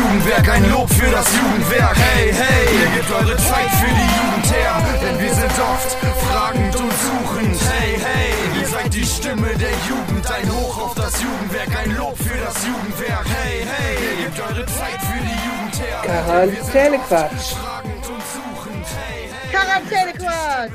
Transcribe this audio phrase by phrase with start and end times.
[0.00, 1.96] Jugendwerk, ein Lob für das Jugendwerk.
[1.96, 5.90] Hey, hey, ihr gebt eure Zeit für die Jugend her, denn wir sind oft
[6.24, 7.60] fragend und suchend.
[7.70, 12.16] Hey, hey, ihr seid die Stimme der Jugend, ein Hoch auf das Jugendwerk, ein Lob
[12.16, 13.26] für das Jugendwerk.
[13.26, 16.00] Hey, hey, ihr gebt eure Zeit für die Jugend her.
[16.02, 17.52] Quarantänequatsch.
[17.60, 18.86] Fragend und suchend.
[19.04, 20.70] Hey, hey, Quarantänequatsch.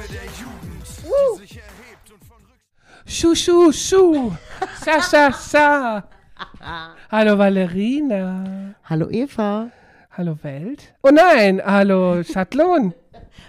[1.03, 1.38] Woo.
[1.39, 2.42] sich erhebt und von
[3.08, 4.31] Schuh, schuh, schuh.
[4.84, 6.15] Scha, scha, scha.
[7.12, 8.75] Hallo Valerina.
[8.84, 9.71] Hallo Eva.
[10.12, 10.94] Hallo Welt.
[11.03, 12.94] Oh nein, hallo Schattlon.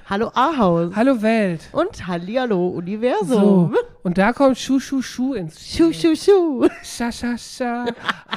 [0.09, 0.95] Hallo Ahaus.
[0.95, 1.69] Hallo Welt.
[1.73, 3.75] Und Hallihallo So, Universum.
[4.05, 6.69] und da kommt Schuh, Schuh, Schuh ins Schuh, schuh, schuh.
[6.85, 7.87] Scha, scha, scha.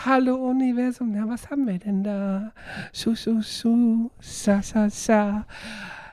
[0.06, 1.12] Hallo Universum.
[1.12, 2.52] Na, was haben wir denn da?
[2.94, 4.10] Schuh, schuh, schuh.
[4.20, 5.46] Scha, scha, scha.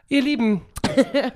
[0.08, 0.62] Ihr Lieben,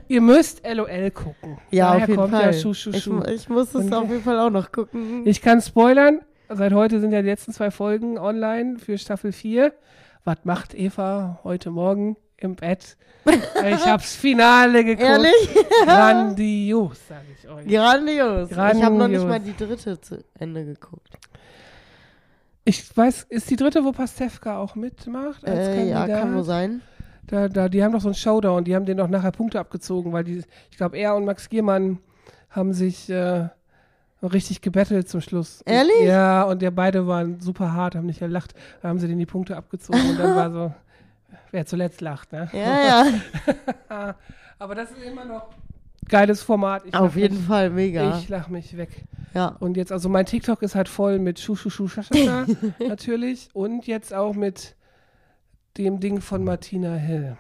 [0.09, 1.59] ihr müsst LOL gucken.
[1.71, 2.43] Ja, Daher auf jeden kommt Fall.
[2.47, 3.23] ja Schuh, Schuh, ich, Schuh.
[3.25, 5.27] ich muss es Und- auf jeden Fall auch noch gucken.
[5.27, 6.21] Ich kann spoilern.
[6.53, 9.73] Seit heute sind ja die letzten zwei Folgen online für Staffel 4.
[10.25, 12.97] Was macht Eva heute Morgen im Bett?
[13.25, 15.09] Ich hab's Finale geguckt.
[15.09, 15.49] Ehrlich?
[15.85, 17.69] Grandios, sage ich euch.
[17.69, 18.51] Grandios.
[18.51, 19.25] Ich habe noch nicht Grandios.
[19.27, 21.17] mal die dritte zu Ende geguckt.
[22.65, 25.47] Ich weiß, ist die dritte, wo Pastewka auch mitmacht?
[25.47, 26.83] Als Äh, ja, kann wohl sein.
[27.29, 30.13] Da, da, die haben doch so einen Showdown, die haben den noch nachher Punkte abgezogen,
[30.13, 30.43] weil die,
[30.73, 32.01] ich glaube, er und Max Giermann
[32.51, 33.49] haben sich äh,
[34.23, 35.63] richtig gebettelt zum Schluss.
[35.63, 36.03] Ehrlich?
[36.03, 38.55] ja, und der beide waren super hart, haben nicht gelacht.
[38.83, 40.75] Da haben sie denen die Punkte abgezogen und dann war so,
[41.51, 42.49] wer zuletzt lacht, ne?
[42.53, 43.07] Ja,
[43.89, 44.15] ja.
[44.59, 45.49] Aber das ist immer noch
[46.11, 46.85] geiles Format.
[46.85, 48.19] Ich auf jeden mich, Fall mega.
[48.19, 49.05] Ich lach mich weg.
[49.33, 49.57] ja.
[49.61, 52.47] Und jetzt, also mein TikTok ist halt voll mit Schaschascha,
[52.79, 53.49] natürlich.
[53.55, 54.77] Und jetzt auch mit
[55.79, 57.37] dem Ding von Martina Hill.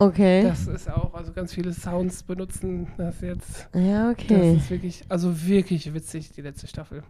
[0.00, 0.42] Okay.
[0.42, 3.68] Das ist auch, also ganz viele Sounds benutzen das jetzt.
[3.74, 4.56] ja, Das okay.
[4.56, 7.02] ist wirklich, also wirklich witzig, die letzte Staffel.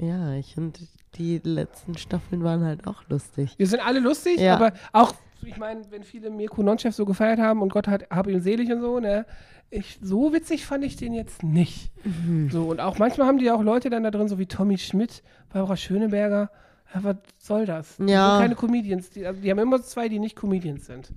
[0.00, 0.80] Ja, ich finde,
[1.14, 3.54] die letzten Staffeln waren halt auch lustig.
[3.56, 4.56] Wir sind alle lustig, Ja.
[4.56, 8.26] aber auch, ich meine, wenn viele Mirko Nonchef so gefeiert haben und Gott hat, hab
[8.26, 9.24] ihn selig und so, ne?
[9.70, 11.92] Ich, so witzig fand ich den jetzt nicht.
[12.04, 12.48] Mhm.
[12.50, 15.22] So, und auch manchmal haben die auch Leute dann da drin, so wie Tommy Schmidt,
[15.52, 16.50] Barbara Schöneberger.
[16.94, 17.96] Ja, was soll das?
[17.98, 18.30] Die Ja.
[18.38, 19.10] sind keine Comedians.
[19.10, 21.12] Die, also die haben immer zwei, die nicht Comedians sind.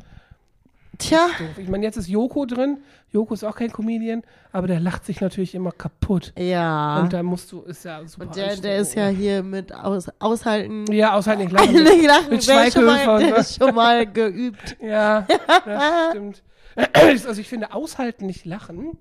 [1.01, 1.27] Tja.
[1.57, 2.77] Ich meine, jetzt ist Joko drin.
[3.11, 6.31] Joko ist auch kein Comedian, aber der lacht sich natürlich immer kaputt.
[6.37, 6.99] ja.
[6.99, 10.07] Und da musst du, ist ja super Und der, der ist ja hier mit aus,
[10.19, 10.85] Aushalten.
[10.91, 11.73] Ja, aushalten nicht lachen.
[11.83, 14.77] Nicht lachen, Mit Schweighöfer der ist schon mal geübt.
[14.81, 15.27] Ja,
[15.65, 16.43] das stimmt.
[17.27, 18.97] Also ich finde, aushalten nicht lachen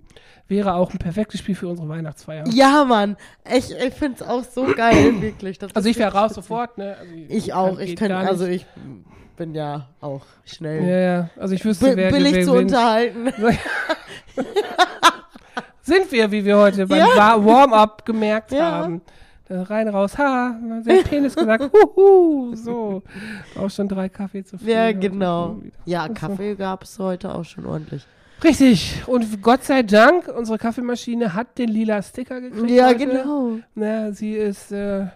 [0.50, 2.44] wäre auch ein perfektes Spiel für unsere Weihnachtsfeier.
[2.48, 3.16] Ja, Mann.
[3.48, 5.58] Ich, ich finde es auch so geil, wirklich.
[5.60, 6.44] Das Also ich wäre raus witzig.
[6.44, 6.96] sofort, ne?
[6.98, 7.78] Also Ich auch.
[7.78, 8.66] geht Ich kann, also ich
[9.40, 11.30] bin ja auch schnell Ja, ja.
[11.38, 12.70] Also ich wüsste, wer billig wer zu gewinnt.
[12.72, 13.32] unterhalten.
[15.82, 17.06] Sind wir, wie wir heute beim Ja.
[17.16, 18.70] Wa- Warm-up gemerkt Ja.
[18.70, 19.00] haben.
[19.48, 20.54] Da rein, raus, ha,
[20.86, 23.02] den Penis gesagt, huhu, so.
[23.58, 24.68] Auch schon drei Kaffee zu viel.
[24.68, 25.56] Ja, genau.
[25.86, 28.06] Ja, Kaffee gab es heute auch schon ordentlich.
[28.44, 29.02] Richtig.
[29.06, 32.70] Und Gott sei Dank, unsere Kaffeemaschine hat den lila Sticker gekriegt.
[32.70, 33.06] Ja, heute.
[33.06, 33.52] genau.
[33.74, 35.06] Ne, sie ist äh,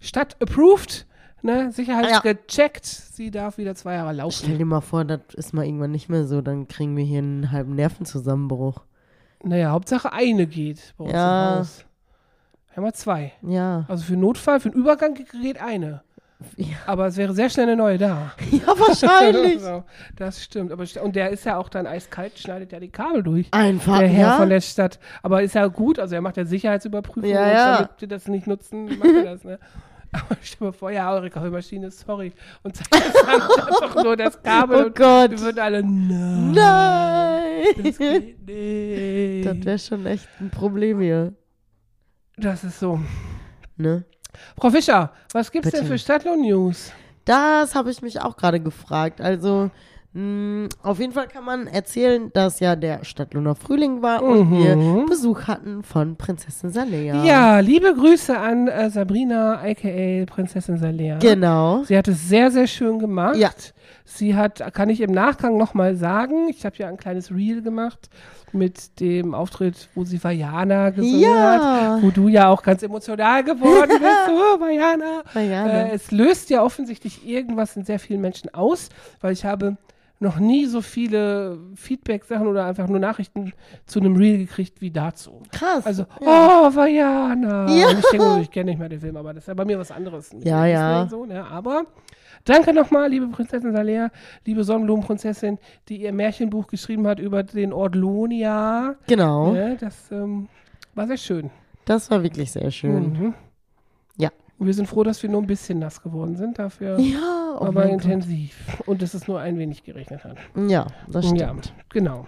[0.00, 1.06] Stadt-approved,
[1.42, 2.86] ne, sicherheitsgecheckt.
[2.86, 4.44] Sie darf wieder zwei Jahre laufen.
[4.44, 7.18] Stell dir mal vor, das ist mal irgendwann nicht mehr so, dann kriegen wir hier
[7.18, 8.82] einen halben Nervenzusammenbruch.
[9.42, 11.52] Naja, Hauptsache eine geht bei uns Ja.
[11.52, 11.84] im Haus.
[12.74, 13.32] Wir zwei.
[13.42, 13.84] Ja.
[13.88, 16.02] Also für Notfall, für den Übergang geht eine.
[16.56, 18.32] Ja, Aber es wäre sehr schnell eine neue da.
[18.50, 19.60] ja wahrscheinlich.
[20.16, 20.72] das stimmt.
[20.72, 23.48] Aber, und der ist ja auch dann eiskalt, schneidet ja die Kabel durch.
[23.50, 24.36] Einfach, Der Herr ja.
[24.36, 24.98] von der Stadt.
[25.22, 27.28] Aber ist ja gut, also er macht ja Sicherheitsüberprüfung.
[27.28, 27.76] Ja, ja.
[27.76, 29.58] Damit wir das nicht nutzen, macht er das, ne?
[30.12, 32.32] Aber stell dir mal vor, ja, eure Kaffeemaschine, sorry.
[32.62, 34.76] Und zeigt dann einfach nur das Kabel.
[34.76, 35.30] Oh und Gott.
[35.30, 36.54] Wir würden alle, nein.
[37.76, 38.20] Das Nein.
[38.20, 39.46] geht nicht.
[39.46, 41.34] Das wäre schon echt ein Problem hier.
[42.36, 42.98] Das ist so.
[43.76, 44.04] Ne?
[44.58, 45.92] Frau Fischer, was gibt's denn Bitte.
[45.92, 46.92] für Stadtlohn-News?
[47.24, 49.20] Das habe ich mich auch gerade gefragt.
[49.20, 49.70] Also,
[50.82, 54.58] auf jeden Fall kann man erzählen, dass ja der Stadtlohner Frühling war und Mhm.
[55.00, 57.24] wir Besuch hatten von Prinzessin Salea.
[57.24, 61.18] Ja, liebe Grüße an äh, Sabrina, aka Prinzessin Salea.
[61.20, 61.84] Genau.
[61.84, 63.36] Sie hat es sehr, sehr schön gemacht.
[63.36, 63.50] Ja.
[64.04, 68.10] Sie hat, kann ich im Nachgang nochmal sagen, ich habe ja ein kleines Reel gemacht
[68.50, 71.94] mit dem Auftritt, wo sie Vajana gesungen Ja.
[71.94, 74.02] hat, wo du ja auch ganz emotional geworden bist.
[74.28, 75.22] Oh, Vajana.
[75.32, 75.70] Vajana.
[75.86, 78.88] Äh, es löst ja offensichtlich irgendwas in sehr vielen Menschen aus,
[79.20, 79.76] weil ich habe
[80.20, 83.52] noch nie so viele Feedback-Sachen oder einfach nur Nachrichten
[83.86, 85.42] zu einem Reel gekriegt wie dazu.
[85.50, 85.86] Krass.
[85.86, 86.66] Also, ja.
[86.66, 87.66] oh, Vajana.
[87.80, 87.90] Ja.
[87.90, 89.90] Ich denke, ich kenne nicht mehr den Film, aber das ist ja bei mir was
[89.90, 90.30] anderes.
[90.44, 91.06] Ja, ja.
[91.08, 91.46] So, ne?
[91.46, 91.84] Aber
[92.44, 94.10] danke nochmal, liebe Prinzessin Salea,
[94.44, 95.58] liebe Sonnenblumenprinzessin,
[95.88, 98.96] die ihr Märchenbuch geschrieben hat über den Ort Lonia.
[99.06, 99.52] genau.
[99.52, 99.78] Ne?
[99.80, 100.48] Das ähm,
[100.94, 101.50] war sehr schön.
[101.86, 103.12] Das war wirklich sehr schön.
[103.12, 103.34] Mhm.
[104.60, 106.58] Und wir sind froh, dass wir nur ein bisschen nass geworden sind.
[106.58, 107.56] Dafür Ja.
[107.58, 108.04] Oh aber mein Gott.
[108.04, 108.54] intensiv.
[108.86, 110.36] Und dass es nur ein wenig geregnet hat.
[110.68, 111.40] Ja, das stimmt.
[111.40, 111.54] Ja,
[111.88, 112.26] genau.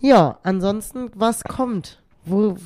[0.00, 2.02] Ja, ansonsten, was kommt?
[2.24, 2.56] Wo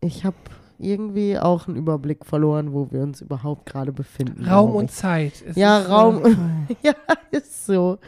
[0.00, 0.36] ich habe
[0.78, 4.44] irgendwie auch einen Überblick verloren, wo wir uns überhaupt gerade befinden.
[4.46, 4.90] Raum und.
[4.90, 5.42] Zeit.
[5.46, 6.94] Es Ja, ist, Raum- Äh, ja,
[7.30, 7.98] ist so.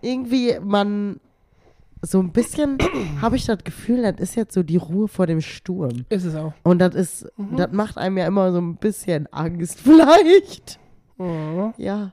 [0.00, 1.18] Irgendwie, man
[2.02, 2.78] so ein bisschen
[3.20, 6.04] habe ich das Gefühl, das ist jetzt so die Ruhe vor dem Sturm.
[6.08, 6.52] ist es auch.
[6.62, 7.56] Und das ist, Mhm.
[7.56, 10.78] das macht einem ja immer so ein bisschen Angst, vielleicht.
[11.18, 11.72] Mhm.
[11.76, 12.12] Ja.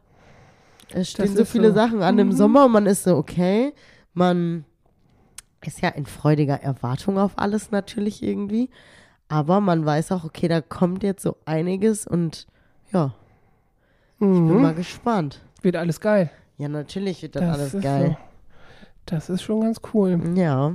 [0.94, 1.76] Es stehen so viele so.
[1.76, 2.32] Sachen an im Mhm.
[2.34, 3.74] Sommer und man ist so, okay,
[4.14, 4.66] man
[5.66, 8.70] ist ja in freudiger Erwartung auf alles natürlich irgendwie.
[9.28, 12.46] Aber man weiß auch, okay, da kommt jetzt so einiges und
[12.92, 13.14] ja,
[14.20, 14.62] bin Mhm.
[14.62, 15.42] mal gespannt.
[15.62, 16.30] Wird alles geil.
[16.58, 18.18] Ja, natürlich wird das, Das alles geil.
[18.20, 18.25] So.
[19.06, 20.19] Das ist schon ganz cool.
[20.36, 20.74] Ja.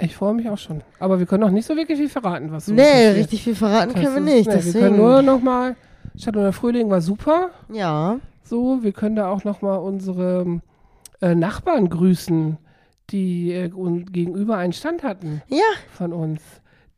[0.00, 0.82] Ich freue mich auch schon.
[0.98, 3.16] Aber wir können noch nicht so wirklich viel verraten, was so Nee, passiert.
[3.16, 4.48] richtig viel verraten Das können wir ist- nicht.
[4.48, 4.74] nee, deswegen.
[4.74, 5.76] Wir können nur noch mal,
[6.16, 7.50] Stadt der Frühling war super.
[7.72, 8.18] ja.
[8.46, 10.60] So, wir können da auch noch mal unsere
[11.22, 12.58] äh, Nachbarn grüßen,
[13.08, 15.62] die äh, gegenüber einen Stand hatten Ja,
[15.94, 16.42] von uns,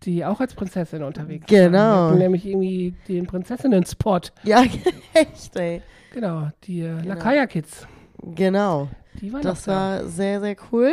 [0.02, 1.78] die auch als Prinzessin unterwegs Genau.
[1.78, 1.94] waren.
[2.00, 4.18] Wir hatten nämlich irgendwie den Prinzessinnen-Spot.
[4.42, 4.64] ja,
[5.14, 5.82] echt, ey.
[6.12, 7.86] Genau, die äh, Lakaya-Kids.
[8.34, 8.88] Genau.
[9.20, 9.72] Die waren Das da.
[9.72, 10.92] war sehr, sehr cool,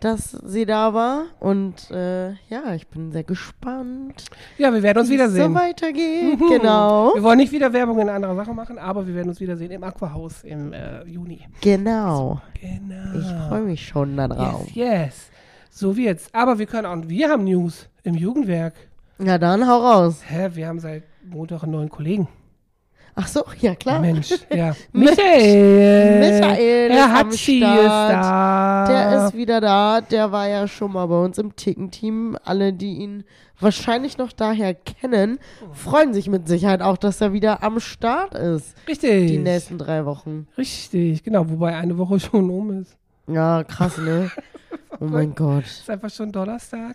[0.00, 1.24] dass sie da war.
[1.40, 4.24] Und äh, ja, ich bin sehr gespannt,
[4.58, 5.54] Ja, wir werden uns so wiedersehen.
[5.54, 6.40] weitergeht.
[6.40, 6.48] Mhm.
[6.48, 7.12] Genau.
[7.14, 9.84] Wir wollen nicht wieder Werbung in anderer Sache machen, aber wir werden uns wiedersehen im
[9.84, 11.40] Aquahaus im äh, Juni.
[11.60, 12.40] Genau.
[12.60, 13.18] Genau.
[13.18, 14.66] Ich freue mich schon darauf.
[14.68, 15.30] Yes, yes.
[15.70, 16.28] So wird's.
[16.32, 18.74] Aber wir können auch, wir haben News im Jugendwerk.
[19.18, 20.20] Ja, dann hau raus.
[20.26, 22.26] Hä, wir haben seit Montag einen neuen Kollegen.
[23.14, 24.00] Ach so, ja klar.
[24.00, 24.74] Mensch, ja.
[24.92, 26.18] Michael.
[26.20, 28.86] Michael Er hat sie ist da.
[28.88, 30.00] Der ist wieder da.
[30.00, 32.38] Der war ja schon mal bei uns im Ticken-Team.
[32.42, 33.24] Alle, die ihn
[33.60, 35.38] wahrscheinlich noch daher kennen,
[35.72, 38.74] freuen sich mit Sicherheit auch, dass er wieder am Start ist.
[38.88, 39.28] Richtig.
[39.30, 40.48] Die nächsten drei Wochen.
[40.56, 41.48] Richtig, genau.
[41.48, 42.96] Wobei eine Woche schon um ist.
[43.26, 44.30] Ja, krass, ne?
[45.00, 45.64] Oh mein Gott.
[45.64, 46.94] ist einfach schon Donnerstag.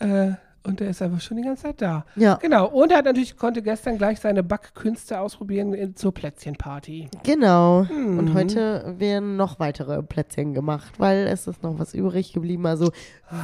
[0.00, 0.32] Äh,
[0.64, 2.04] und der ist einfach schon die ganze Zeit da.
[2.16, 2.66] Ja, Genau.
[2.68, 7.08] Und er hat natürlich, konnte gestern gleich seine Backkünste ausprobieren in, zur Plätzchenparty.
[7.22, 7.86] genau.
[7.88, 8.18] Hm.
[8.18, 12.66] Und heute werden noch weitere Plätzchen gemacht, weil es ist noch was übrig geblieben.
[12.66, 12.90] Also,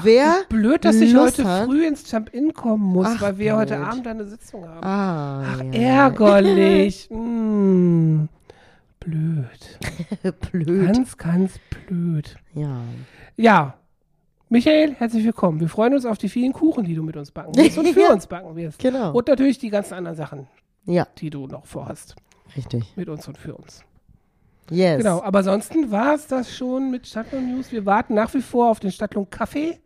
[0.02, 0.34] wer.
[0.48, 1.66] Blöd, dass ich heute hat.
[1.66, 3.86] früh ins Jump-In kommen muss, Ach, weil wir heute blöd.
[3.88, 4.84] Abend eine Sitzung haben.
[4.84, 5.80] Ah, Ach, ja.
[5.80, 7.08] ärgerlich.
[7.10, 8.24] mm.
[9.00, 9.78] Blöd.
[10.50, 10.94] Blöd.
[10.94, 11.52] Ganz, ganz
[11.86, 12.36] blöd.
[12.54, 12.78] Ja.
[13.36, 13.74] Ja.
[14.54, 15.58] Michael, herzlich willkommen.
[15.58, 18.02] Wir freuen uns auf die vielen Kuchen, die du mit uns backen wirst und für
[18.02, 18.12] Ja.
[18.12, 18.78] uns backen wirst.
[18.78, 19.10] Genau.
[19.12, 20.46] Und natürlich die ganzen anderen Sachen,
[20.84, 22.14] Ja, die du noch vorhast.
[22.56, 22.84] richtig.
[22.94, 23.82] Mit uns und für uns.
[24.70, 24.98] Yes.
[24.98, 27.72] Genau, aber ansonsten war es das schon mit Stadtlohn News.
[27.72, 29.80] Wir warten nach wie vor auf den Stadtlohn Kaffee.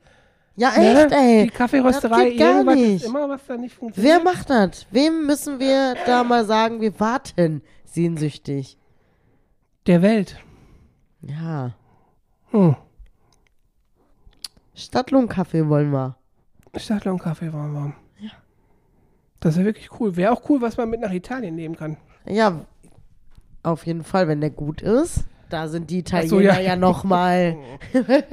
[0.54, 1.04] Ja, Ne?
[1.04, 1.44] echt, ey.
[1.44, 3.06] Die Kaffeerösterei, gar nicht.
[3.06, 4.16] immer, was da nicht funktioniert.
[4.16, 4.86] Wer macht das?
[4.90, 8.76] Wem müssen wir da mal sagen, wir warten sehnsüchtig?
[9.86, 10.36] Der Welt.
[11.22, 11.72] Ja.
[12.50, 12.76] Hm.
[14.78, 16.16] Stadtlohnkaffee wollen wir.
[16.76, 17.92] Stadtlohn Kaffee waren wir.
[18.20, 18.30] Ja.
[19.40, 20.14] Das wäre wirklich cool.
[20.16, 21.96] Wäre auch cool, was man mit nach Italien nehmen kann.
[22.26, 22.64] Ja,
[23.64, 25.24] auf jeden Fall, wenn der gut ist.
[25.48, 26.60] Da sind die Italiener so, ja.
[26.60, 27.56] ja, noch mal.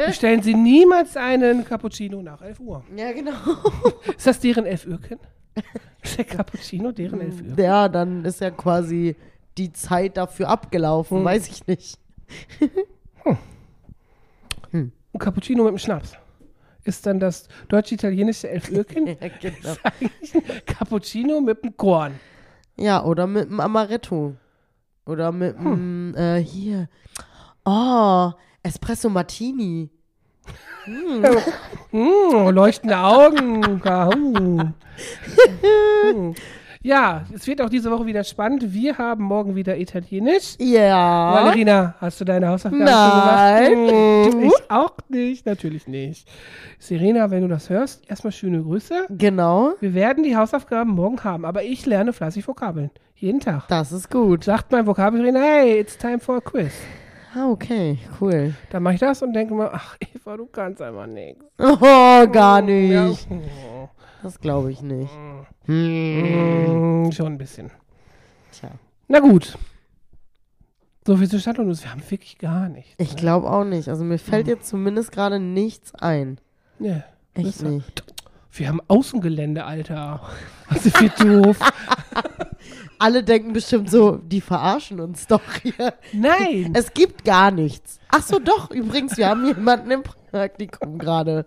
[0.06, 2.84] Bestellen Sie niemals einen Cappuccino nach 11 Uhr.
[2.96, 3.32] Ja, genau.
[4.18, 5.20] Ist das deren 11 Uhrchen?
[6.04, 7.64] Ist der Cappuccino deren 11 Uhr?
[7.64, 9.16] Ja, dann ist ja quasi
[9.58, 11.25] die Zeit dafür abgelaufen, Hm.
[11.25, 11.98] weiß ich nicht.
[14.74, 16.18] Ein Cappuccino mit einem Schnaps.
[16.86, 19.75] Ist dann das deutsch-italienische 11 Uhrchen Ja, genau.
[20.65, 22.20] Cappuccino mit einem Korn?
[22.77, 24.36] ja, oder mit dem Amaretto.
[25.06, 26.15] Oder mit dem, Hm.
[26.15, 26.88] äh, hier.
[27.65, 28.32] Oh,
[28.63, 29.89] Espresso Martini.
[30.86, 31.24] Mm,
[32.51, 33.82] leuchtende Augen.
[36.04, 36.36] Hm.
[36.86, 38.72] Ja, es wird auch diese Woche wieder spannend.
[38.72, 40.54] Wir haben morgen wieder Italienisch.
[40.60, 41.34] Ja.
[41.34, 43.65] Valerina, hast du deine Hausaufgaben Nein.
[43.65, 44.34] schon gemacht?
[44.34, 46.30] Hm, ich auch nicht, natürlich nicht.
[46.77, 49.08] Serena, wenn du das hörst, erstmal schöne Grüße.
[49.10, 49.74] Genau.
[49.80, 52.92] Wir werden die Hausaufgaben morgen haben, aber ich lerne fleißig Vokabeln.
[53.15, 53.68] Jeden Tag.
[53.68, 54.44] Das ist gut.
[54.44, 56.72] Sagt mein Vokabeltrainer, hey, it's time for a quiz.
[57.34, 58.54] Ah, okay, cool.
[58.70, 61.44] Dann mache ich das und denke mir, ach Eva, du kannst einfach nichts.
[61.58, 63.27] Oh, gar nicht.
[63.27, 63.89] Ja.
[64.25, 65.12] Das glaube ich nicht.
[65.65, 67.03] Hm.
[67.05, 67.70] Mm, schon ein bisschen.
[68.51, 68.72] Tja.
[69.08, 69.55] Na gut.
[71.05, 71.67] So viel zu Stadt und.
[71.79, 72.96] Wir haben wirklich gar nichts.
[72.98, 73.88] Ich glaube auch nicht.
[73.88, 76.39] Also mir fällt jetzt zumindest gerade nichts ein.
[76.79, 77.03] Nee.
[77.36, 78.03] Echt nicht.
[78.51, 80.22] Wir haben Außengelände, Alter.
[80.70, 81.60] Was ist für doof.
[82.98, 85.94] Alle denken bestimmt so, die verarschen uns doch hier.
[86.13, 86.74] Nein.
[86.74, 88.00] Es gibt gar nichts.
[88.10, 88.72] Ach so, doch.
[88.72, 90.01] Übrigens, wir haben jemanden im
[90.32, 91.46] Praktikum gerade.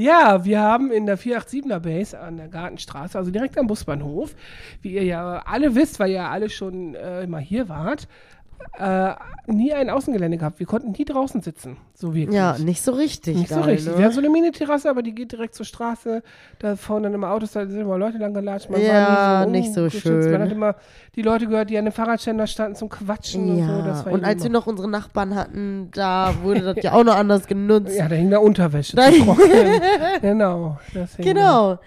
[0.00, 4.36] Ja, wir haben in der 487er Base an der Gartenstraße, also direkt am Busbahnhof,
[4.80, 8.06] wie ihr ja alle wisst, weil ihr ja alle schon äh, immer hier wart,
[8.78, 9.14] äh,
[9.46, 10.58] nie ein Außengelände gehabt.
[10.58, 12.36] Wir konnten nie draußen sitzen, so wirklich.
[12.36, 13.36] Ja, nicht so richtig.
[13.36, 13.92] Nicht so geil, richtig.
[13.92, 13.98] Ne?
[13.98, 16.22] Wir haben so eine Mini-Terrasse, aber die geht direkt zur Straße.
[16.58, 18.70] Da fahren dann immer Autos, da sind immer Leute lang gelatscht.
[18.70, 20.30] Man Ja, nie nicht so schön.
[20.30, 20.76] Man hat immer
[21.16, 23.62] die Leute gehört, die an den Fahrradständer standen zum Quatschen und so.
[23.62, 27.46] Ja, und als wir noch unsere Nachbarn hatten, da wurde das ja auch noch anders
[27.46, 27.96] genutzt.
[27.96, 29.80] Ja, da hing da Unterwäsche Da- Trocknen.
[30.20, 30.78] genau.
[30.92, 31.22] hing da.
[31.22, 31.78] Genau.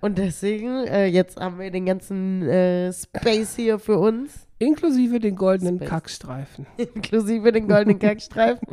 [0.00, 5.36] Und deswegen, äh, jetzt haben wir den ganzen äh, Space hier für uns, Inklusive den
[5.36, 5.88] goldenen Space.
[5.88, 6.66] Kackstreifen.
[6.76, 8.68] inklusive den goldenen Kackstreifen.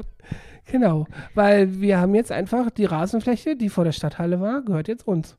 [0.72, 1.06] Genau.
[1.34, 5.36] Weil wir haben jetzt einfach die Rasenfläche, die vor der Stadthalle war, gehört jetzt uns.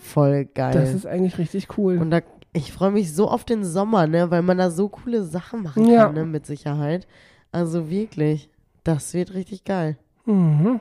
[0.00, 0.72] Voll geil.
[0.74, 1.98] Das ist eigentlich richtig cool.
[1.98, 2.20] Und da,
[2.52, 5.86] ich freue mich so auf den Sommer, ne, weil man da so coole Sachen machen
[5.86, 6.06] Ja.
[6.06, 7.06] kann, ne, mit Sicherheit.
[7.52, 8.48] Also wirklich,
[8.84, 9.96] das wird richtig geil.
[10.26, 10.80] Mhm.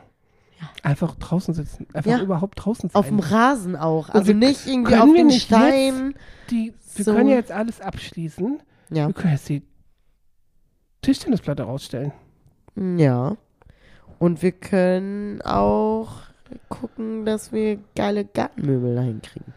[0.83, 1.87] Einfach draußen sitzen.
[1.93, 2.21] Einfach Ja.
[2.21, 2.99] überhaupt draußen sein.
[2.99, 4.09] Auf dem Rasen auch.
[4.09, 6.13] Also nicht irgendwie auf den Stein.
[6.49, 7.13] die, wir So.
[7.13, 8.59] können ja jetzt alles abschließen.
[8.91, 9.07] Ja.
[9.07, 9.63] Wir können jetzt die
[11.01, 12.11] Tischtennisplatte rausstellen.
[12.97, 13.35] Ja.
[14.19, 16.09] Und wir können auch
[16.69, 19.53] gucken, dass wir geile Gartenmöbel dahin kriegen.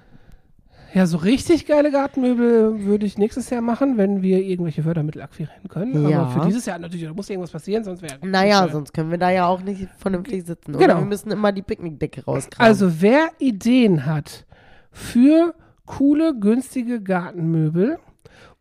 [0.94, 5.68] Ja, so richtig geile Gartenmöbel würde ich nächstes Jahr machen, wenn wir irgendwelche Fördermittel akquirieren
[5.68, 6.08] können.
[6.08, 6.20] Ja.
[6.22, 8.16] Aber für dieses Jahr natürlich, da muss irgendwas passieren, sonst wäre.
[8.24, 10.72] Naja, sonst können wir da ja auch nicht vernünftig sitzen.
[10.76, 11.00] Oder Genau.
[11.00, 12.68] wir müssen immer die Picknickdecke rauskramen.
[12.68, 14.46] Also, wer Ideen hat
[14.92, 15.52] für
[15.84, 17.98] coole, günstige Gartenmöbel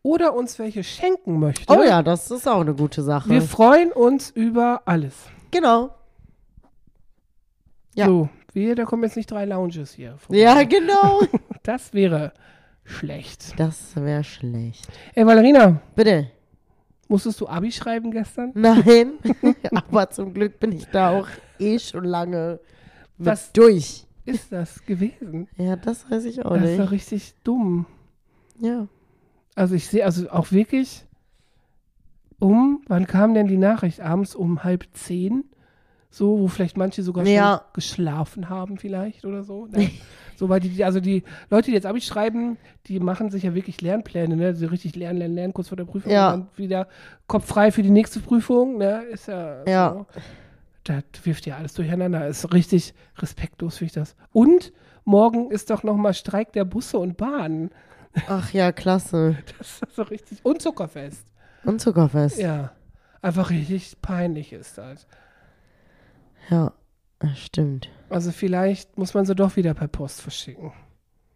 [0.04, 3.28] oder uns welche schenken möchte, oh ja, das ist auch eine gute Sache.
[3.30, 5.14] wir freuen uns über alles.
[5.50, 5.90] genau.
[7.96, 8.06] Ja.
[8.06, 10.16] So, wir, da kommen jetzt nicht drei Lounges hier.
[10.18, 10.38] vorbei.
[10.40, 11.20] Ja, genau.
[11.62, 12.32] Das wäre
[12.84, 13.58] schlecht.
[13.58, 14.86] das wäre schlecht.
[15.14, 16.30] Ey, Valerina, Bitte.
[17.08, 18.50] musstest du Abi schreiben gestern?
[18.54, 19.12] Nein.
[19.72, 22.60] Aber zum Glück bin ich da auch eh schon lange
[23.16, 24.04] Was- durch.
[24.26, 25.48] Ist das gewesen?
[25.56, 26.78] Ja, das weiß ich auch das nicht.
[26.78, 27.86] war richtig dumm.
[28.58, 28.86] Ja.
[29.54, 31.04] Also ich sehe also auch wirklich
[32.38, 34.00] um, wann kam denn die Nachricht?
[34.00, 35.44] Abends um halb zehn?
[36.10, 37.58] So, wo vielleicht manche sogar Ja.
[37.64, 39.66] schon geschlafen haben vielleicht oder so.
[39.66, 39.90] Ne?
[40.36, 42.56] so, weil die, die- also die Leute, die jetzt Abi schreiben,
[42.86, 44.54] die machen sich ja wirklich Lernpläne, ne?
[44.54, 46.34] So richtig lernen, lernen, lernen, kurz vor der Prüfung Ja.
[46.34, 46.86] und dann wieder
[47.26, 49.02] Kopf frei für die nächste Prüfung, ne?
[49.10, 49.92] Ist ja, Ja.
[49.92, 50.20] so.
[50.84, 52.28] Das wirft ja alles durcheinander.
[52.28, 54.14] Ist richtig respektlos, finde ich das.
[54.32, 54.72] Und
[55.04, 57.70] morgen ist doch nochmal Streik der Busse und Bahnen.
[58.28, 59.36] Ach ja, klasse.
[59.58, 60.38] Das ist so richtig.
[60.44, 61.26] Und Zuckerfest.
[61.64, 62.38] Und Zuckerfest.
[62.38, 62.72] Ja.
[63.22, 65.06] Einfach richtig peinlich ist das.
[66.50, 66.72] Ja,
[67.18, 67.88] das stimmt.
[68.10, 70.72] Also vielleicht muss man sie doch wieder per Post verschicken.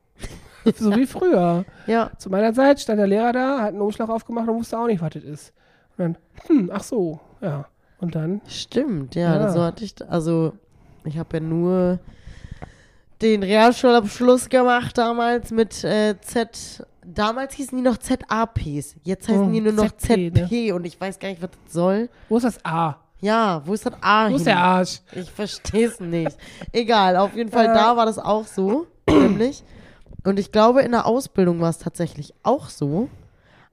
[0.77, 1.65] so wie früher.
[1.87, 4.87] Ja, Zu meiner Zeit stand der Lehrer da, hat einen Umschlag aufgemacht und wusste auch
[4.87, 5.53] nicht, was das ist.
[5.97, 7.67] Und dann, hm, ach so, ja.
[7.99, 9.15] Und dann, stimmt.
[9.15, 9.51] Ja, Ja.
[9.51, 10.53] so hatte ich, also
[11.05, 11.99] ich habe ja nur
[13.23, 16.87] den Realschulabschluss gemacht damals mit äh, Z.
[17.05, 18.97] Damals hießen die noch ZAPs.
[19.03, 21.73] Jetzt heißen Hm, die nur noch ZP, ZP und ich weiß gar nicht, was das
[21.73, 22.09] soll.
[22.29, 22.97] wo ist das A?
[23.21, 25.01] Ja, wo ist das A Wo ist der Arsch?
[25.13, 26.37] Ich verstehe es nicht.
[26.73, 27.75] Egal, auf jeden Fall, Äh.
[27.75, 29.65] da war das auch so, nämlich.
[30.25, 33.09] Und ich glaube, in der Ausbildung war es tatsächlich auch so.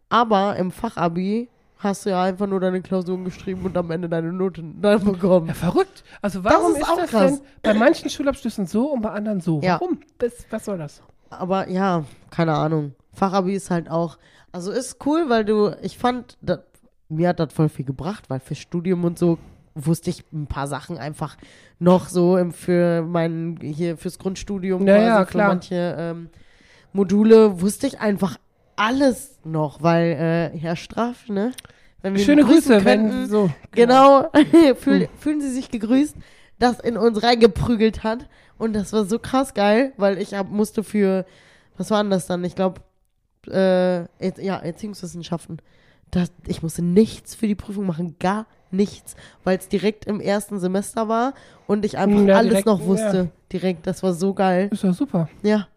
[0.09, 4.31] Aber im Fachabi hast du ja einfach nur deine Klausuren geschrieben und am Ende deine
[4.31, 5.47] Noten dann bekommen.
[5.47, 6.03] Ja, verrückt.
[6.21, 7.31] Also warum ist ist, auch das krass.
[7.31, 9.61] denn bei manchen Schulabschlüssen so und bei anderen so?
[9.61, 9.79] Ja.
[9.79, 9.99] Warum?
[10.19, 11.01] Was, was soll das?
[11.29, 12.93] Aber ja, keine Ahnung.
[13.13, 14.17] Fachabi ist halt auch,
[14.51, 16.65] also ist cool, weil du, ich fand, dat,
[17.09, 19.37] mir hat das voll viel gebracht, weil für Studium und so
[19.73, 21.35] wusste ich ein paar Sachen einfach
[21.79, 25.47] noch so im, für mein, hier fürs Grundstudium, Ja, quasi, ja, für klar.
[25.49, 26.29] manche ähm,
[26.93, 28.37] Module wusste ich einfach
[28.75, 31.51] alles noch, weil äh, Herr Straff, ne?
[32.01, 33.49] Wenn wir ihn Schöne Grüße, könnten, wenn so.
[33.71, 34.29] Genau,
[34.75, 36.15] Fühl, fühlen Sie sich gegrüßt,
[36.59, 38.27] das in uns reingeprügelt hat.
[38.57, 41.25] Und das war so krass geil, weil ich hab, musste für,
[41.77, 42.43] was war denn das dann?
[42.43, 42.81] Ich glaube,
[43.47, 44.01] äh,
[44.41, 45.61] ja, Erziehungswissenschaften.
[46.11, 50.59] Das, ich musste nichts für die Prüfung machen, gar nichts, weil es direkt im ersten
[50.59, 51.33] Semester war
[51.67, 52.85] und ich einfach Ja, alles direkt, noch ja.
[52.85, 53.31] wusste.
[53.51, 54.69] Direkt, das war so geil.
[54.71, 55.29] Ist doch super.
[55.43, 55.67] Ja,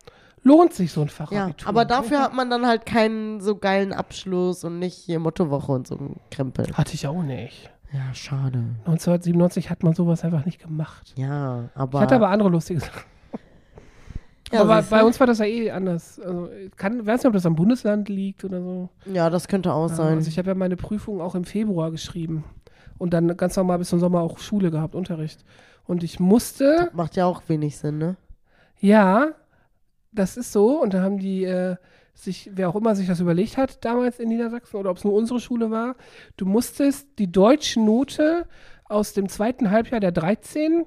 [0.42, 1.12] Lohnt sich so ein ja.
[1.12, 1.68] Fachabitur.
[1.68, 5.86] Aber dafür hat man dann halt keinen so geilen Abschluss und nicht hier Mottowoche und
[5.86, 6.66] so ein Krempel.
[6.74, 7.70] Hatte ich auch nicht.
[7.92, 8.58] Ja, schade.
[8.84, 11.14] 1997 hat man sowas einfach nicht gemacht.
[11.16, 11.98] Ja, aber.
[11.98, 13.02] Ich hatte aber andere lustige Sachen.
[14.52, 16.20] ja, aber bei uns war das ja eh anders.
[16.20, 18.90] Also, kann, weiß nicht, ob das am Bundesland liegt oder so.
[19.06, 20.16] Ja, das könnte auch Ja, sein.
[20.16, 22.44] Also ich habe ja meine Prüfung auch im Februar geschrieben.
[22.98, 25.44] Und dann ganz normal bis zum Sommer auch Schule gehabt, Unterricht.
[25.86, 28.16] Und ich musste, Macht ja auch wenig Sinn, ne?
[28.80, 29.28] ja,
[30.12, 30.80] das ist so.
[30.80, 31.76] Und da haben die äh,
[32.14, 35.14] sich, wer auch immer sich das überlegt hat, damals in Niedersachsen, oder ob es nur
[35.14, 35.94] unsere Schule war,
[36.36, 38.46] du musstest die deutsche Note
[38.88, 40.84] aus dem zweiten Halbjahr der 13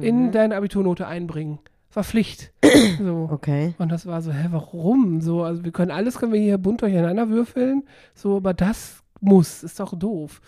[0.00, 1.58] in deine Abiturnote einbringen.
[1.92, 2.52] War Pflicht.
[2.98, 3.28] so.
[3.30, 3.74] Okay.
[3.78, 5.20] Und das war so, hä, warum?
[5.20, 7.82] So, also wir können alles können wir hier bunt durcheinander würfeln,
[8.14, 10.40] so, aber das muss, ist doch doof.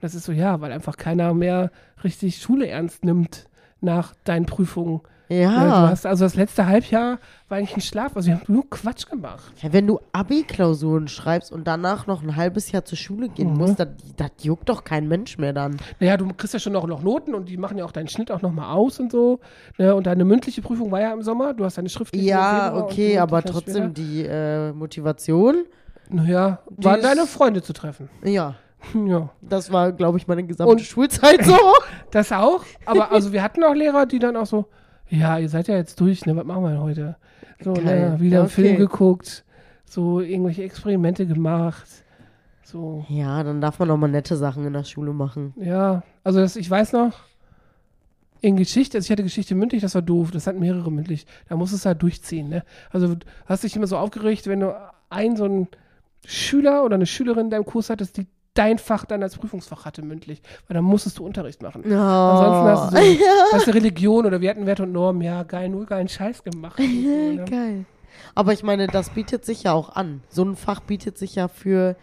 [0.00, 1.70] Das ist so, ja, weil einfach keiner mehr
[2.04, 3.46] richtig Schule ernst nimmt
[3.80, 5.00] nach deinen Prüfungen.
[5.30, 5.88] Ja, du Ja.
[5.90, 7.18] hast, also das letzte Halbjahr
[7.48, 9.52] war eigentlich ein Schlaf, also wir haben nur Quatsch gemacht.
[9.62, 13.58] ja wenn du Abi-Klausuren schreibst und danach noch ein halbes Jahr zur Schule gehen Mhm.
[13.58, 15.76] musst, das, das juckt doch kein Mensch mehr dann.
[16.00, 18.30] Naja, du kriegst ja schon noch, noch Noten und die machen ja auch deinen Schnitt
[18.32, 19.38] auch nochmal aus und so.
[19.78, 19.94] Ne?
[19.94, 23.18] Und deine mündliche Prüfung war ja im Sommer, du hast deine schriftliche Ja, okay, die
[23.18, 23.88] aber trotzdem später.
[23.90, 25.64] die äh, Motivation.
[26.08, 28.10] Naja, waren ist- deine Freunde zu treffen.
[28.24, 28.54] Ja,
[28.94, 29.28] Ja.
[29.42, 31.56] das war, glaube ich, meine gesamte Und- Schulzeit so.
[32.10, 34.66] Das auch, aber also wir hatten auch Lehrer, die dann auch so,
[35.10, 37.16] ja, ihr seid ja jetzt durch, ne, was machen wir denn heute?
[37.60, 38.12] So, Geil.
[38.12, 38.76] ne, wieder Ja, einen Film okay.
[38.76, 39.44] geguckt,
[39.84, 41.88] so irgendwelche Experimente gemacht.
[42.62, 45.54] So, Ja, dann darf man auch mal nette Sachen in der Schule machen.
[45.56, 47.12] ja, also das, ich weiß noch,
[48.42, 51.56] in Geschichte, also ich hatte Geschichte mündlich, das war doof, das hatten mehrere mündlich, da
[51.56, 52.64] musstest du halt durchziehen, ne?
[52.90, 54.74] Also du hast dich immer so aufgeregt, wenn du
[55.10, 55.68] einen so einen
[56.24, 60.02] Schüler oder eine Schülerin in deinem Kurs hattest, die dein Fach dann als Prüfungsfach hatte
[60.02, 61.82] mündlich, weil dann musstest du Unterricht machen.
[61.86, 61.94] Oh.
[61.94, 65.68] Ansonsten hast du so, hast du Religion oder wir hatten Wert und Normen, ja, geil,
[65.68, 66.76] nur geilen Scheiß gemacht.
[66.78, 67.44] So, ne?
[67.48, 67.84] Geil.
[68.34, 70.22] Aber ich meine, das bietet sich ja auch an.
[70.28, 71.96] So ein Fach bietet sich ja für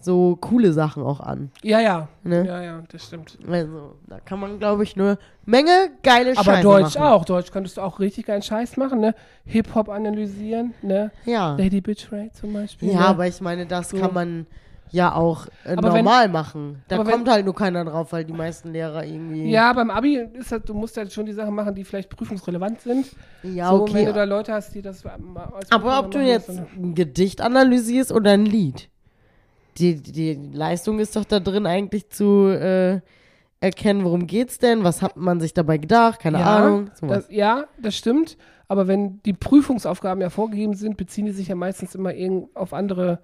[0.00, 1.52] so coole Sachen auch an.
[1.62, 2.44] Ja, ja, Ne?
[2.44, 3.38] ja, ja, das stimmt.
[3.48, 5.16] Also, da kann man, glaube ich, nur
[5.46, 7.06] Menge geile Aber Scheiße Deutsch machen.
[7.06, 9.14] auch, Deutsch könntest du auch richtig geilen Scheiß machen, ne?
[9.44, 11.12] Hip-Hop analysieren, ne?
[11.24, 11.54] Ja.
[11.56, 12.90] Lady Bitch Ray zum Beispiel.
[12.90, 13.06] Ja, ne?
[13.06, 13.96] aber ich meine, das So.
[13.98, 14.46] kann man
[14.92, 16.82] ja auch äh, Aber wenn- normal machen.
[16.86, 19.50] Da aber wenn- kommt halt nur keiner drauf, weil die meisten Lehrer irgendwie.
[19.50, 22.80] Ja, beim Abi ist das, du musst halt schon die Sachen machen, die vielleicht prüfungsrelevant
[22.82, 23.06] sind.
[23.42, 24.04] Ja, so, wenn okay.
[24.04, 28.32] du da Leute hast, die das als aber ob du jetzt ein Gedicht analysierst oder
[28.32, 28.88] ein Lied.
[29.78, 33.00] Die, die Leistung ist doch da drin eigentlich zu äh,
[33.60, 36.90] erkennen, worum geht's denn, was hat man sich dabei gedacht, keine ja, Ahnung.
[37.00, 38.36] Das, ja, das stimmt.
[38.68, 42.72] Aber wenn die Prüfungsaufgaben ja vorgegeben sind, beziehen die sich ja meistens immer irgend auf
[42.74, 43.20] andere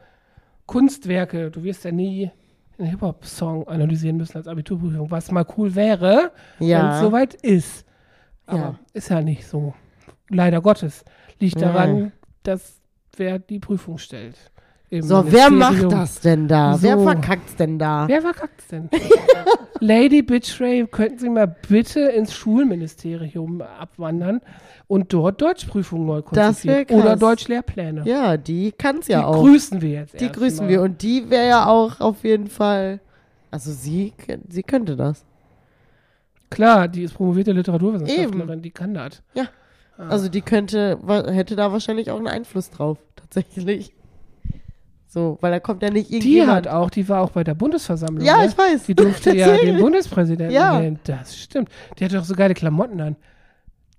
[0.68, 1.50] Kunstwerke.
[1.50, 2.31] Du wirst ja nie
[2.78, 7.00] einen Hip-Hop-Song analysieren müssen als Abiturprüfung, was mal cool wäre, wenn es ja.
[7.00, 7.85] soweit ist.
[8.46, 8.78] Aber Ja.
[8.92, 9.74] ist ja nicht so.
[10.28, 11.04] Leider Gottes.
[11.40, 11.72] Liegt Ja.
[11.72, 12.12] daran,
[12.44, 12.81] dass
[13.16, 14.37] wer die Prüfung stellt.
[14.90, 16.77] So, wer macht das denn da?
[16.81, 17.05] Wer So.
[17.05, 18.09] verkackt's denn da?
[18.09, 18.88] Wer verkackt's denn?
[19.81, 24.40] Lady Bitchray, könnten Sie mal bitte ins Schulministerium abwandern
[24.87, 26.87] und dort Deutschprüfungen neu konzipieren?
[27.03, 28.03] Oder Deutschlehrpläne.
[28.07, 29.42] Ja, die kann's ja die auch.
[29.42, 30.68] grüßen wir jetzt Die grüßen mal.
[30.70, 30.83] wir.
[30.83, 33.01] Und die wäre ja auch auf jeden Fall.
[33.51, 34.14] Also sie,
[34.48, 35.24] sie könnte das.
[36.48, 39.22] Klar, die ist promovierte Literaturwissenschaftlerin, die kann das.
[39.35, 39.44] Ja.
[39.98, 40.09] Ah.
[40.09, 43.92] Also die könnte, hätte da wahrscheinlich auch einen Einfluss drauf, tatsächlich.
[45.11, 46.66] So, weil da kommt ja nicht Die irgendjemand.
[46.66, 48.25] hat auch, die war auch bei der Bundesversammlung.
[48.27, 48.47] ja, ne?
[48.47, 48.85] ich weiß.
[48.85, 50.81] Die durfte ja den Bundespräsidenten Ja.
[50.81, 50.99] wählen.
[51.05, 51.71] Das stimmt.
[51.99, 53.16] Die hatte auch so geile Klamotten an.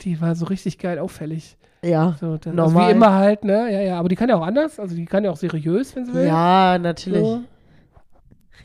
[0.01, 1.57] Die war so richtig geil auffällig.
[1.81, 2.87] Ja, So, also Normal.
[2.89, 3.71] wie immer halt, ne?
[3.73, 3.99] Ja, ja.
[3.99, 4.79] Aber die kann ja auch anders.
[4.79, 6.25] Also die kann ja auch seriös, wenn sie will.
[6.27, 7.21] ja, natürlich.
[7.21, 7.41] So.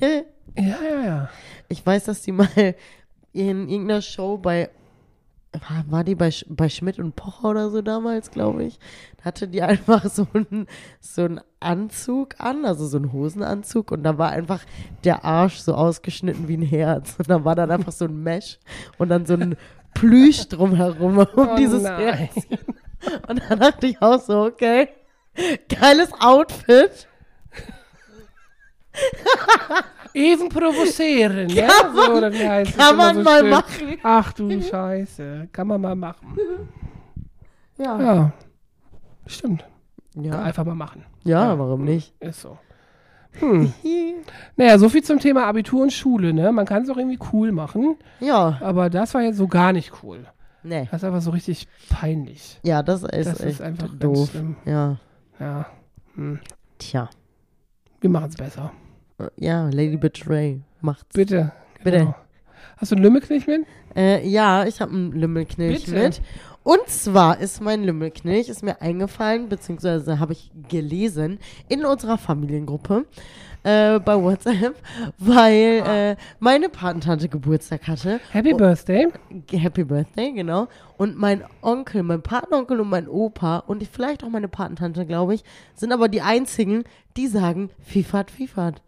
[0.57, 1.29] Ja, ja, ja.
[1.69, 2.49] Ich weiß, dass die mal
[3.33, 4.69] in irgendeiner Show bei,
[5.55, 8.79] war, war die bei, bei Schmidt und Pocher oder so damals, glaube ich,
[9.19, 10.67] da hatte die einfach so einen
[11.01, 14.63] so einen Anzug an, also so einen Hosenanzug und da war einfach
[15.05, 18.59] der Arsch so ausgeschnitten wie ein Herz und da war dann einfach so ein Mesh
[18.99, 19.57] und dann so ein
[19.95, 22.15] Plüsch drumherum um Oh dieses nein.
[22.15, 22.47] Herz.
[23.29, 24.89] Und da dachte ich auch so, okay,
[25.69, 27.09] geiles Outfit.
[30.15, 31.49] Even provozieren?
[31.49, 33.51] Kann man- so, oder wie heißt kann immer man so mal schön.
[33.51, 33.99] machen.
[34.03, 35.49] Ach du Scheiße.
[35.53, 36.37] Kann man mal machen.
[37.79, 38.01] Ja.
[38.01, 38.33] Ja.
[39.27, 39.65] Stimmt.
[40.15, 41.05] Ja, Einfach mal machen.
[41.25, 42.15] ja warum nicht?
[42.21, 42.57] Ist so.
[43.41, 43.73] Hm.
[44.57, 46.53] Naja, so viel zum Thema Abitur und Schule, ne?
[46.53, 49.93] Man kann es auch irgendwie cool machen, Ja, aber das war jetzt so gar nicht
[50.03, 50.25] cool.
[50.63, 50.87] nee.
[50.91, 52.61] Das ist einfach so richtig peinlich.
[52.63, 54.31] Ja, das ist Das echt ist einfach doof.
[54.31, 54.57] schlimm.
[54.65, 54.97] Ja,
[55.41, 55.67] Ja.
[56.15, 56.39] Hm.
[56.79, 57.11] tja.
[58.01, 58.71] Wir machen es besser.
[59.37, 61.15] Ja, Lady Betray macht's.
[61.15, 61.53] Bitte.
[61.83, 61.99] Bitte.
[61.99, 62.15] Genau.
[62.77, 63.67] Hast du einen Lümmelknilch mit?
[63.95, 65.99] Äh, ja, ich habe einen Lümmelknilch Bitte.
[65.99, 66.23] mit.
[66.65, 73.05] Und zwar ist mein Lümmelknilch, ist mir eingefallen, beziehungsweise habe ich gelesen in unserer Familiengruppe
[73.65, 74.75] äh, bei WhatsApp,
[75.19, 78.19] weil äh, meine Patentante Geburtstag hatte.
[78.33, 78.57] Happy Oh.
[78.57, 79.09] Birthday.
[79.53, 80.67] Happy Birthday, genau.
[80.97, 85.35] Und mein Onkel, mein Patenonkel und mein Opa und ich, vielleicht auch meine Patentante, glaube
[85.35, 86.85] ich, sind aber die einzigen,
[87.19, 88.81] die sagen, Fifat, Fifat.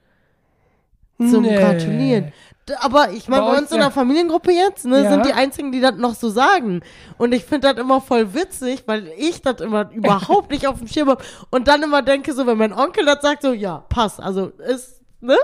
[1.19, 1.57] Zum Nee.
[1.57, 2.33] Gratulieren.
[2.81, 5.11] Aber ich meine, Bei bei uns in der Familiengruppe jetzt, ne, Ja.
[5.13, 6.81] sind die einzigen, die das noch so sagen.
[7.17, 10.89] Und ich finde das immer voll witzig, weil ich das immer überhaupt nicht auf dem
[10.89, 11.23] Schirm habe.
[11.51, 14.21] Und dann immer denke, so, wenn mein Onkel das sagt, so, ja, passt.
[14.21, 15.37] Also ist, ne?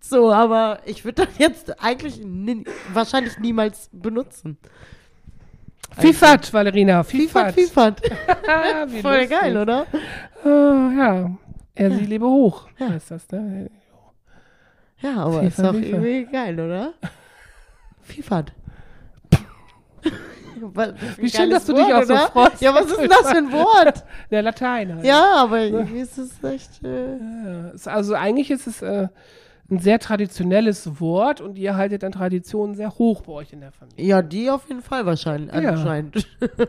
[0.00, 4.58] So, aber ich würde das jetzt eigentlich nie, wahrscheinlich niemals benutzen.
[5.98, 8.00] Fifat, Valerina, Fifat, Fifat.
[8.00, 8.90] Fifat.
[9.02, 9.30] Voll lustig.
[9.30, 9.86] geil, oder?
[10.44, 11.30] Ah, ja.
[11.74, 12.66] Er, sie lebe hoch.
[12.78, 12.88] Ja.
[12.90, 13.70] Heißt das, ne?
[15.02, 15.92] Ja, aber ist Fifat, doch Fifat.
[15.92, 16.92] irgendwie geil, oder?
[18.02, 18.52] Fifat.
[20.62, 22.60] Was- Wie schön, dass du dich auch so freust.
[22.60, 24.04] Ja, was ist denn das für ein Wort?
[24.30, 24.94] Der Latein.
[24.96, 25.04] Halt.
[25.06, 26.84] Ja, aber irgendwie ist es echt.
[26.84, 29.08] Äh, Ja, Also eigentlich ist es äh,
[29.70, 33.72] ein sehr traditionelles Wort und ihr haltet an Traditionen sehr hoch bei euch in der
[33.72, 34.04] Familie.
[34.04, 35.54] ja, die auf jeden Fall wahrscheinlich.
[35.54, 35.70] Ja.
[35.70, 36.26] Anscheinend.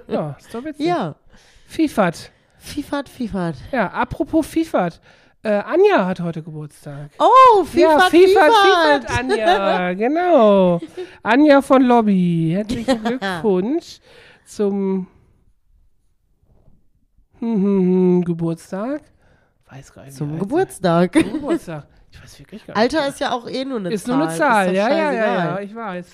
[0.08, 0.86] Ja, ist doch witzig.
[0.86, 1.16] ja.
[1.68, 2.32] Fifat.
[2.60, 3.56] Fifat, Fifat.
[3.72, 5.02] Ja, apropos Fifat.
[5.44, 7.10] Äh, Anja hat heute Geburtstag.
[7.18, 9.04] Oh, ja, Fifat, Fifat, Fifat.
[9.04, 10.82] Fifat, Anja, genau.
[11.24, 12.52] Anja von Lobby.
[12.54, 14.00] Herzlichen Glückwunsch
[14.46, 15.08] zum
[17.40, 19.02] hm, hm, hm, Geburtstag.
[19.68, 20.16] Weiß gar nicht.
[20.16, 21.14] Zum Geburtstag.
[21.14, 21.88] Zum Geburtstag.
[22.12, 22.82] Ich weiß wirklich gar nicht.
[22.96, 24.18] Alter ist ja auch eh nur eine ist Zahl.
[24.18, 24.76] nur eine Zahl.
[24.76, 26.06] Ja, ja, ja, ja, ich weiß.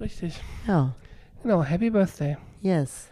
[0.00, 0.38] Richtig.
[0.66, 0.94] Ja.
[1.42, 2.36] Genau, Happy Birthday.
[2.60, 3.08] Yes.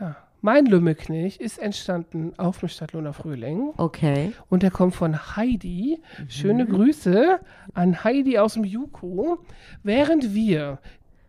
[0.00, 0.16] Ja.
[0.44, 4.32] Mein Lümmelknecht ist entstanden auf dem Stadtlohner Frühling Okay.
[4.50, 6.02] und der kommt von Heidi.
[6.28, 7.40] Schöne Grüße
[7.72, 9.38] an Heidi aus dem Juko.
[9.82, 10.80] Während wir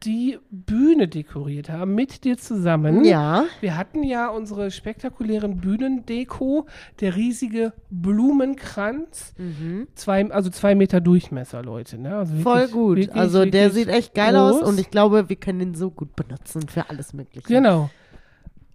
[0.04, 3.06] die Bühne dekoriert haben, mit dir zusammen.
[3.06, 3.45] Ja.
[3.62, 6.67] Wir hatten ja unsere spektakulären Bühnendeko,
[6.99, 9.34] der riesige Blumenkranz,
[9.95, 11.97] zwei, also zwei Meter Durchmesser, Leute.
[11.97, 12.17] Ne?
[12.17, 12.41] Also Mhm.
[12.41, 12.97] Voll wirklich- gut.
[12.97, 14.67] wirklich, also der wirklich sieht echt geil aus groß.
[14.69, 17.47] und ich glaube, wir können den so gut benutzen für alles Mögliche.
[17.47, 17.89] Genau.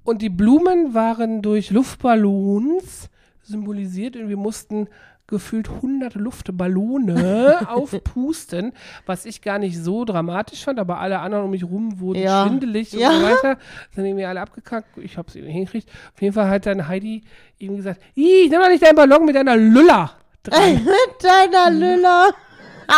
[0.04, 3.08] Und die Blumen waren durch Luftballons
[3.42, 4.88] symbolisiert und wir mussten
[5.26, 8.72] gefühlt 100 Luftballone aufpusten,
[9.06, 12.46] was ich gar nicht so dramatisch fand, aber alle anderen um mich rum wurden Ja.
[12.46, 13.10] schwindelig Ja.
[13.10, 13.58] und so weiter.
[13.94, 14.98] Sind irgendwie alle abgekackt.
[14.98, 15.88] Ich habe es irgendwie hingekriegt.
[16.14, 17.22] Auf jeden Fall hat dann Heidi
[17.58, 20.10] ihm gesagt, "Ih, nimm mal nicht deinen Ballon mit deiner Lüller
[20.42, 20.74] dran.
[20.74, 22.30] Mit deiner Lüller.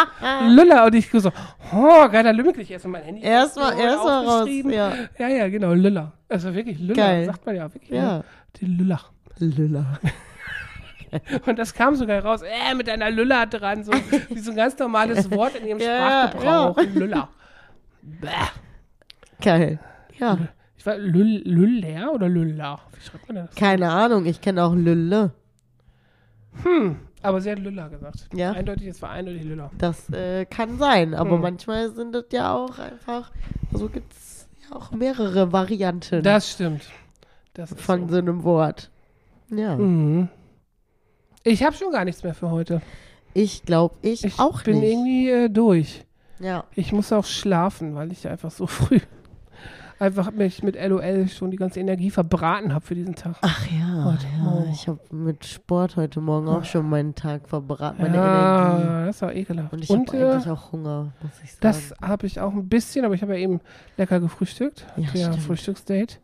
[0.48, 0.86] Lüller.
[0.86, 1.30] Und ich so,
[1.72, 2.70] oh, geiler Lümmelknecht.
[2.70, 3.22] Erstmal mein Handy.
[3.22, 4.48] Erstmal, so erstmal raus.
[4.48, 4.92] Ja.
[5.18, 6.12] Ja, ja, genau, Lüller.
[6.28, 7.26] Also wirklich Lüller, Geil.
[7.26, 7.90] sagt man ja wirklich.
[7.90, 8.18] Ja.
[8.18, 8.24] Ne?
[8.56, 9.00] Die Lüller.
[9.38, 9.98] Lüller.
[11.46, 13.92] Und das kam sogar raus, äh, mit einer Lüller dran, so
[14.30, 16.78] wie so ein ganz normales Wort in ihrem Ja, Sprachgebrauch.
[16.94, 17.28] Lüller.
[18.02, 18.28] Bäh.
[19.42, 19.78] Geil.
[20.18, 20.38] Ja.
[20.76, 22.80] Ich war Lüll, Lüller oder Lüller?
[22.94, 23.54] Wie schreibt man das?
[23.54, 25.32] Keine Ahnung, ich kenne auch Lülle.
[27.22, 28.28] Aber sie hat Lüller gesagt.
[28.34, 28.52] Ja.
[28.52, 29.70] Eindeutig, es war eindeutig Lüller.
[29.78, 31.40] Das äh, kann sein, aber Hm.
[31.40, 33.30] manchmal sind das ja auch einfach,
[33.72, 36.82] so gibt es ja auch mehrere Varianten Das stimmt.
[37.54, 38.14] Das von so.
[38.14, 38.90] so einem Wort.
[39.50, 39.76] Ja.
[39.76, 40.28] Mhm.
[41.44, 42.80] Ich habe schon gar nichts mehr für heute.
[43.34, 44.92] Ich glaube, ich, Ich auch bin nicht.
[44.92, 46.04] irgendwie äh, durch.
[46.38, 46.64] Ja.
[46.74, 49.00] Ich muss auch schlafen, weil ich einfach so früh
[50.02, 53.36] einfach mich mit LOL schon die ganze Energie verbraten habe für diesen Tag.
[53.40, 53.78] Ach ja,
[54.10, 54.42] ja.
[54.42, 54.70] Morgen.
[54.72, 59.06] ich habe mit Sport heute Morgen auch schon meinen Tag verbraten, meine ja, Energie.
[59.06, 59.72] das war ekelhaft.
[59.72, 61.58] Und ich habe äh, eigentlich auch Hunger, muss ich sagen.
[61.60, 63.60] das habe ich auch ein bisschen, aber ich habe ja eben
[63.96, 64.84] lecker gefrühstückt.
[64.96, 65.46] Ja, Hatte ja stimmt.
[65.46, 66.18] Frühstücksdate.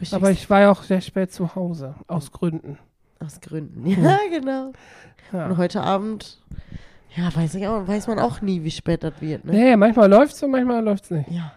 [0.00, 2.78] Frühstücks- Aber ich war ja auch sehr spät zu Hause, aus Gründen.
[3.24, 3.86] Aus Gründen.
[3.86, 4.72] Ja, genau.
[5.32, 5.46] Ja.
[5.46, 6.38] Und heute Abend,
[7.16, 9.52] ja, weiß ich auch, weiß man auch nie, wie spät das wird, ne?
[9.52, 11.28] Nee, manchmal läuft's und manchmal läuft's nicht.
[11.30, 11.52] Ja.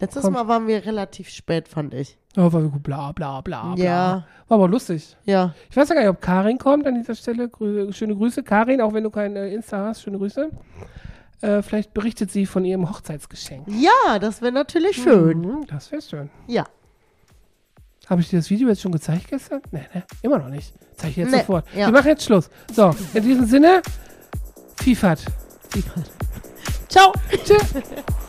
[0.00, 0.34] Letztes Komm.
[0.34, 2.16] Mal waren wir relativ spät, fand ich.
[2.36, 3.84] Oh, war gut, bla bla bla bla.
[3.84, 4.26] Ja.
[4.46, 5.16] War aber lustig.
[5.24, 5.54] Ja.
[5.70, 7.48] Ich weiß ja gar nicht, ob Karin kommt an dieser Stelle.
[7.48, 8.42] Grü schöne Grüße.
[8.44, 10.50] Karin, auch wenn du kein äh, Insta hast, schöne Grüße.
[11.40, 13.66] Äh, vielleicht berichtet sie von ihrem Hochzeitsgeschenk.
[13.68, 15.40] Ja, das wäre natürlich schön.
[15.40, 16.30] Mhm, das wäre schön.
[16.46, 16.64] Ja.
[18.08, 19.60] Habe ich dir das Video jetzt schon gezeigt gestern?
[19.70, 20.02] Nee, ne?
[20.22, 20.72] Immer noch nicht.
[20.96, 21.66] Zeige ich jetzt Nee, sofort.
[21.74, 21.86] ja.
[21.86, 22.48] Wir machen jetzt Schluss.
[22.72, 23.82] So, in diesem Sinne,
[24.76, 25.24] Fifat.
[26.88, 27.12] Ciao.
[27.44, 27.74] Tschüss.